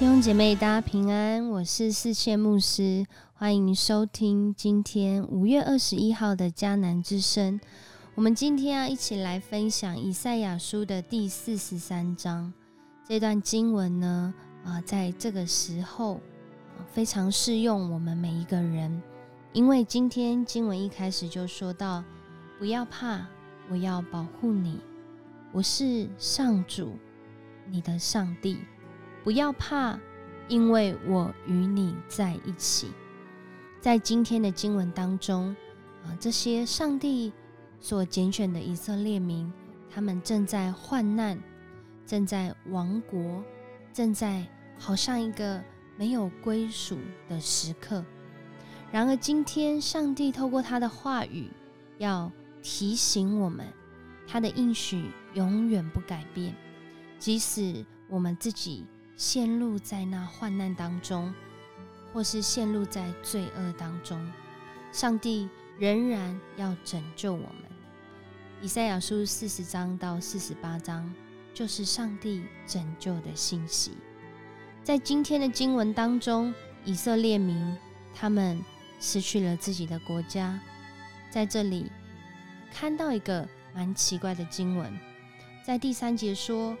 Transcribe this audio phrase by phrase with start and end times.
[0.00, 3.04] 弟兄姐妹，大家平安，我是四切牧师，
[3.34, 7.60] 欢迎收听今天五月二十一号的迦南之声。
[8.14, 12.50] 我们今天要一起来分享以赛亚书的第四十三章
[13.06, 14.32] 这段经文呢，
[14.64, 16.18] 啊，在这个时候
[16.90, 19.02] 非常适用我们每一个人，
[19.52, 22.02] 因为今天经文一开始就说到
[22.58, 23.26] ：“不要怕，
[23.68, 24.80] 我要保护你，
[25.52, 26.96] 我是上主，
[27.68, 28.60] 你的上帝。”
[29.22, 29.98] 不要怕，
[30.48, 32.90] 因为我与你在一起。
[33.80, 35.54] 在今天的经文当中，
[36.04, 37.32] 啊，这些上帝
[37.80, 39.52] 所拣选的以色列民，
[39.90, 41.38] 他们正在患难，
[42.06, 43.42] 正在亡国，
[43.92, 44.46] 正在
[44.78, 45.62] 好像一个
[45.96, 46.98] 没有归属
[47.28, 48.04] 的时刻。
[48.90, 51.48] 然而，今天上帝透过他的话语，
[51.98, 52.30] 要
[52.62, 53.66] 提醒我们，
[54.26, 56.54] 他的应许永远不改变，
[57.18, 58.86] 即使我们自己。
[59.20, 61.30] 陷入在那患难当中，
[62.10, 64.18] 或是陷入在罪恶当中，
[64.92, 65.46] 上帝
[65.78, 67.64] 仍然要拯救我们。
[68.62, 71.14] 以赛亚书四十章到四十八章，
[71.52, 73.92] 就是上帝拯救的信息。
[74.82, 76.54] 在今天的经文当中，
[76.86, 77.76] 以色列民
[78.14, 78.64] 他们
[79.00, 80.58] 失去了自己的国家，
[81.28, 81.92] 在这里
[82.72, 84.98] 看到一个蛮奇怪的经文，
[85.62, 86.74] 在第三节说。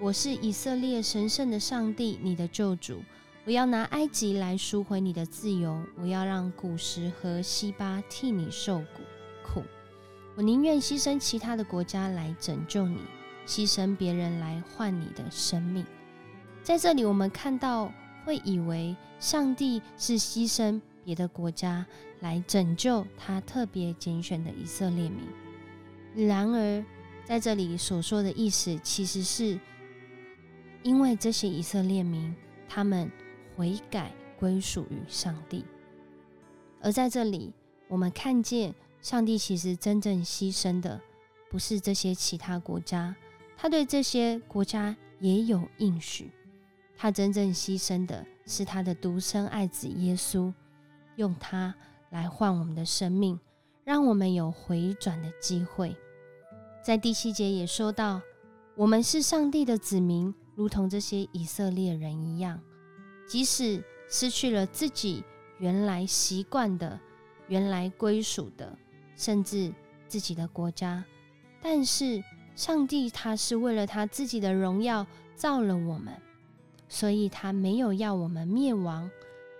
[0.00, 3.02] 我是以色列神圣的上帝，你的救主。
[3.44, 8.78] 我要拿埃及来赎回你的自由，我要让古时和西巴替你受
[9.42, 9.64] 苦。
[10.36, 13.00] 我宁愿牺牲其他的国家来拯救你，
[13.44, 15.84] 牺牲别人来换你的生命。
[16.62, 17.92] 在这里，我们看到
[18.24, 21.84] 会以为上帝是牺牲别的国家
[22.20, 26.28] 来拯救他特别拣选的以色列民。
[26.28, 26.84] 然而，
[27.24, 29.58] 在这里所说的意思其实是。
[30.82, 32.34] 因为这些以色列民，
[32.68, 33.10] 他们
[33.56, 35.64] 悔改归属于上帝，
[36.80, 37.52] 而在这里，
[37.88, 41.00] 我们看见上帝其实真正牺牲的
[41.50, 43.14] 不是这些其他国家，
[43.56, 46.30] 他对这些国家也有应许，
[46.96, 50.52] 他真正牺牲的是他的独生爱子耶稣，
[51.16, 51.74] 用他
[52.10, 53.38] 来换我们的生命，
[53.84, 55.96] 让我们有回转的机会。
[56.82, 58.20] 在第七节也说到，
[58.76, 60.32] 我们是上帝的子民。
[60.58, 62.60] 如同这些以色列人一样，
[63.28, 63.80] 即使
[64.10, 65.22] 失去了自己
[65.60, 66.98] 原来习惯的、
[67.46, 68.76] 原来归属的，
[69.14, 69.72] 甚至
[70.08, 71.04] 自己的国家，
[71.62, 72.24] 但是
[72.56, 76.12] 上帝他是为了他自己的荣耀造了我们，
[76.88, 79.08] 所以他没有要我们灭亡，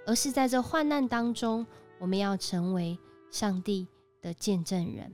[0.05, 1.65] 而是在这患难当中，
[2.01, 2.99] 我们要成为
[3.31, 3.87] 上帝
[4.21, 5.13] 的见证人。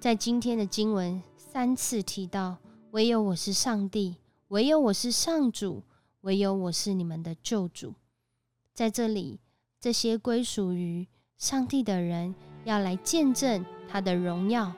[0.00, 2.58] 在今天的经文三次提到，
[2.90, 4.16] 唯有我是上帝。
[4.48, 5.82] 唯有我是上主，
[6.20, 7.94] 唯有我是你们的救主。
[8.74, 9.40] 在这里，
[9.80, 11.06] 这些归属于
[11.38, 12.34] 上帝的人
[12.64, 14.72] 要来见证他的荣耀，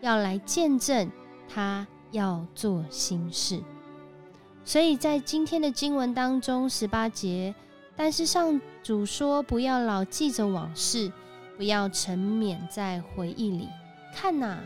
[0.00, 1.08] 要来见证
[1.48, 3.62] 他要做新事。
[4.64, 7.54] 所以在今天的经文当中，十八节，
[7.94, 11.12] 但是上主说：“不要老记着往事，
[11.56, 13.68] 不要沉湎在回忆里。
[14.12, 14.58] 看呐，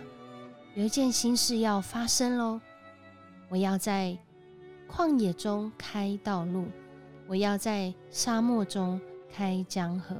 [0.74, 2.60] 有一件新事要发生喽！
[3.50, 4.16] 我要在。”
[4.88, 6.66] 旷野中开道路，
[7.26, 9.00] 我要在沙漠中
[9.32, 10.16] 开江河。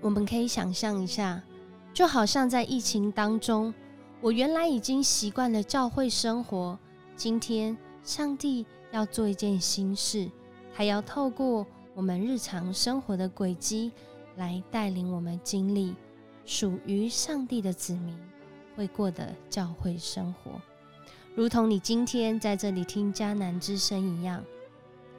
[0.00, 1.42] 我们可以想象一下，
[1.94, 3.72] 就好像在疫情当中，
[4.20, 6.78] 我原来已经习惯了教会生活，
[7.16, 10.28] 今天上帝要做一件新事，
[10.72, 13.92] 还要透过我们日常生活的轨迹
[14.36, 15.94] 来带领我们经历
[16.44, 18.18] 属于上帝的子民
[18.74, 20.60] 会过的教会生活。
[21.34, 24.44] 如同你今天在这里听迦南之声一样，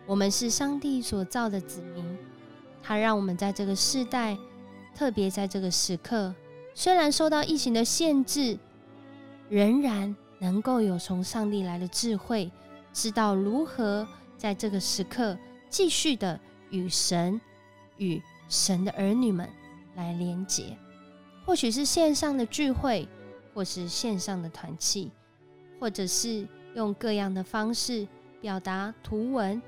[0.05, 2.17] 我们是上帝所造的子民。
[2.83, 4.37] 他让我们在这个世代，
[4.93, 6.35] 特别在这个时刻，
[6.75, 8.59] 虽然受到疫情的限制，
[9.49, 12.51] 仍然能够有从上帝来的智慧，
[12.91, 14.07] 知道如何
[14.37, 15.35] 在这个时刻
[15.67, 16.39] 继续的
[16.69, 17.41] 与神、
[17.97, 19.49] 与神的儿女们
[19.95, 20.77] 来连结。
[21.43, 23.07] 或许是线上的聚会，
[23.53, 25.09] 或是线上的团契。
[25.83, 28.07] 或者是用各样的方式
[28.39, 29.61] 表达图文，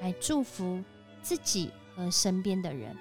[0.00, 0.82] 来祝福
[1.22, 2.96] 自己和身边的人。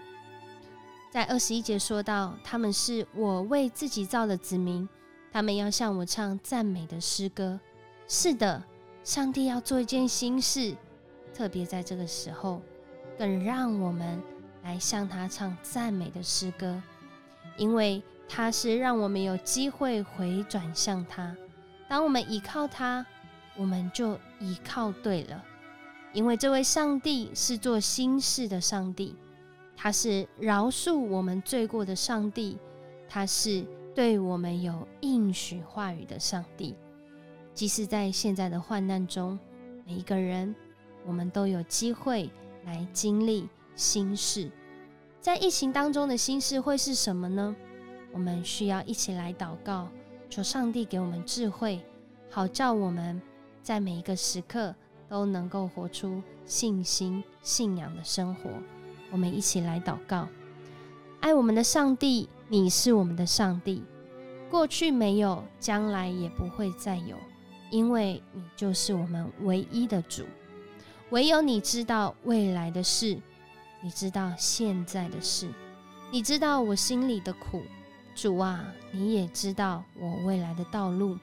[1.10, 4.88] 在二十一节说到，他们是我为自己造的子民，
[5.31, 7.60] 他们要向我唱赞美的诗歌。
[8.08, 8.64] 是的，
[9.04, 10.75] 上帝要做一件新事，
[11.34, 12.62] 特别在这个时候，
[13.18, 14.22] 更让我们
[14.62, 16.80] 来向他唱赞美的诗歌，
[17.57, 21.36] 因为他是让我们有机会回转向他。
[21.92, 23.06] 当我们依靠他，
[23.58, 25.44] 我们就依靠对了。
[26.14, 29.14] 因为这位上帝是做心事的上帝，
[29.76, 32.58] 他是饶恕我们罪过的上帝，
[33.10, 36.78] 他是对我们有应许话语的上帝。
[37.54, 39.38] 即使在现在的患难中，
[39.86, 40.56] 每一个人，
[41.06, 42.32] 我们都有机会
[42.64, 44.50] 来经历心事。
[45.20, 47.54] 在疫情当中的心事会是什么呢？
[48.14, 49.90] 我们需要一起来祷告，
[50.31, 51.83] 求上帝给我们智慧，
[52.30, 53.22] 好叫我们
[53.62, 54.74] 在每一个时刻
[55.10, 58.50] 都能够活出信心、信仰的生活。
[59.12, 60.30] 我们一起来祷告：
[61.19, 63.83] 爱我们的上帝，你是我们的上帝，
[64.50, 67.18] 过去没有，将来也不会再有。
[67.69, 70.24] 因为你就是我们唯一的主，
[71.10, 73.19] 唯有你知道未来的事，
[73.81, 75.50] 你知道现在的事，
[76.10, 77.62] 你知道我心里的苦，
[78.21, 81.18] 主啊，你也知道我未来的道路。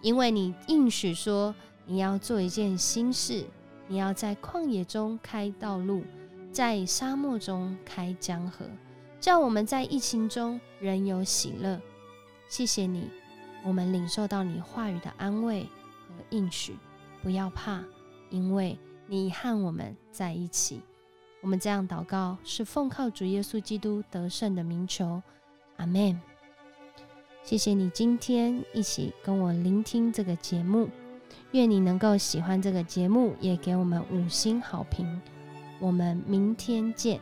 [0.00, 1.54] 因为你应许说
[1.86, 3.46] 你要做一件新事，
[3.86, 6.02] 你要在旷野中开道路，
[6.50, 8.64] 在沙漠中开江河，
[9.20, 11.80] 叫我们在疫情中仍有喜乐。
[12.48, 13.08] 谢谢你，
[13.62, 16.14] 我们领受到你话语的安慰和。
[16.30, 16.76] 应许，
[17.22, 17.80] 不要怕，
[18.28, 18.76] 因为
[19.06, 20.80] 你和我们在一起。
[21.42, 25.22] 我们这样祷告，是奉靠主耶稣基督得胜的名求。
[25.76, 26.20] 阿门。
[27.42, 30.88] 谢谢你今天一起跟我聆听这个节目，
[31.52, 35.20] 愿你能够喜欢这个节目，也给我们五星好评。
[35.80, 37.18] 我们明天见。